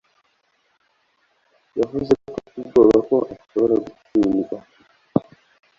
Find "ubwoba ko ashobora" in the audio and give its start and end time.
2.63-3.75